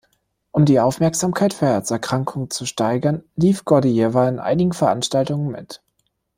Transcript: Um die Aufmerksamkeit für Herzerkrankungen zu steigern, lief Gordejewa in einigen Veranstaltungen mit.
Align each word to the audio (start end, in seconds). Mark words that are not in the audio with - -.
Um 0.51 0.65
die 0.65 0.79
Aufmerksamkeit 0.79 1.53
für 1.53 1.67
Herzerkrankungen 1.67 2.49
zu 2.49 2.65
steigern, 2.65 3.23
lief 3.35 3.65
Gordejewa 3.65 4.27
in 4.29 4.39
einigen 4.39 4.73
Veranstaltungen 4.73 5.51
mit. 5.51 5.83